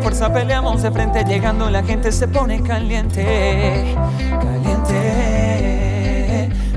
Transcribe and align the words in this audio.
fuerza 0.00 0.32
peleamos 0.32 0.82
de 0.82 0.90
frente, 0.90 1.24
llegando 1.24 1.68
la 1.68 1.82
gente 1.82 2.10
se 2.12 2.26
pone 2.26 2.62
caliente, 2.62 3.94
caliente. 4.40 5.68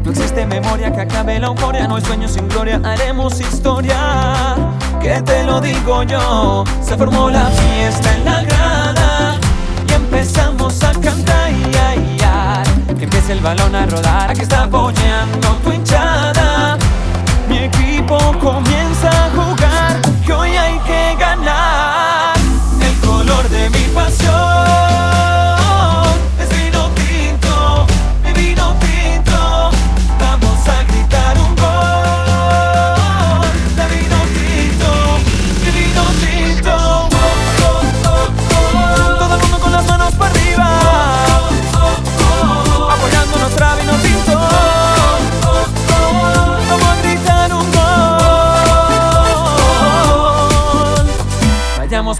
No 0.03 0.11
existe 0.11 0.45
memoria 0.45 0.91
que 0.91 1.01
acabe 1.01 1.39
la 1.39 1.47
euforia, 1.47 1.87
no 1.87 1.95
hay 1.95 2.03
sueños 2.03 2.31
sin 2.31 2.49
gloria, 2.49 2.81
haremos 2.83 3.39
historia. 3.39 4.55
Que 5.01 5.21
te 5.21 5.43
lo 5.43 5.61
digo 5.61 6.03
yo, 6.03 6.65
se 6.81 6.97
formó 6.97 7.29
la 7.29 7.45
fiesta 7.45 8.15
en 8.15 8.25
la 8.25 8.43
grada 8.43 9.37
y 9.87 9.93
empezamos 9.93 10.83
a 10.83 10.91
cantar. 10.91 11.33
Que 12.97 13.05
empiece 13.05 13.33
el 13.33 13.39
balón 13.39 13.75
a 13.75 13.85
rodar, 13.85 14.31
aquí 14.31 14.41
está 14.41 14.63
apoyando 14.63 15.49
tu 15.63 15.71
hinchada. 15.71 16.52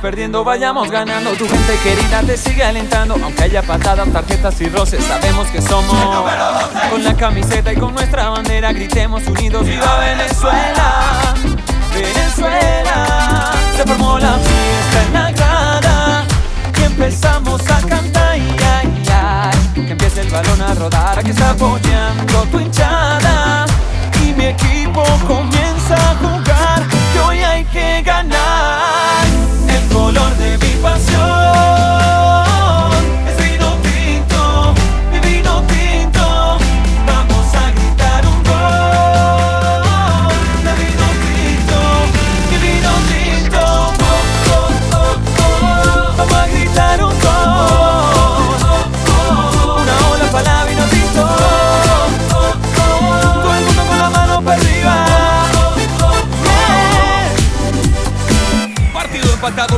Perdiendo, 0.03 0.43
vayamos 0.43 0.91
ganando. 0.91 1.31
Tu 1.31 1.47
gente 1.47 1.77
querida 1.81 2.21
te 2.27 2.35
sigue 2.37 2.61
alentando. 2.61 3.15
Aunque 3.23 3.43
haya 3.43 3.63
patadas, 3.63 4.11
tarjetas 4.11 4.59
y 4.59 4.67
roces, 4.67 5.03
sabemos 5.05 5.47
que 5.47 5.61
somos. 5.61 5.97
Con 6.91 7.03
la 7.03 7.15
camiseta 7.15 7.71
y 7.71 7.77
con 7.77 7.93
nuestra 7.93 8.29
bandera, 8.29 8.73
gritemos 8.73 9.25
unidos: 9.25 9.65
¡Viva 9.65 9.99
Venezuela! 9.99 11.33
Venezuela. 11.93 13.51
Se 13.77 13.83
formó 13.85 14.19
la 14.19 14.33
fiesta 14.33 15.03
en 15.07 15.13
la 15.13 15.31
grada 15.31 16.23
y 16.79 16.83
empezamos 16.83 17.61
a 17.61 17.87
cantar. 17.87 18.31
Ay, 18.33 18.55
ay, 18.59 19.03
ay. 19.09 19.85
Que 19.85 19.91
empiece 19.91 20.21
el 20.21 20.29
balón 20.29 20.61
a 20.61 20.73
rodar. 20.73 21.17
Aquí 21.17 21.31
está 21.31 21.51
apoyando 21.51 22.43
tu 22.51 22.59
hinchada 22.59 22.82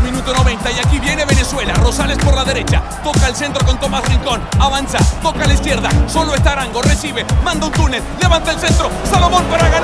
minuto 0.01 0.31
90 0.31 0.71
y 0.71 0.79
aquí 0.79 0.99
viene 0.99 1.25
Venezuela. 1.25 1.73
Rosales 1.73 2.17
por 2.19 2.35
la 2.35 2.43
derecha, 2.43 2.83
toca 3.03 3.27
el 3.27 3.35
centro 3.35 3.65
con 3.65 3.79
Tomás 3.79 4.07
Rincón, 4.07 4.39
avanza, 4.59 4.99
toca 5.23 5.43
a 5.43 5.47
la 5.47 5.53
izquierda, 5.53 5.89
solo 6.07 6.35
está 6.35 6.51
Arango, 6.51 6.81
recibe, 6.83 7.25
manda 7.43 7.65
un 7.65 7.71
túnel, 7.71 8.03
levanta 8.21 8.51
el 8.51 8.59
centro, 8.59 8.91
Salomón 9.09 9.43
para. 9.45 9.74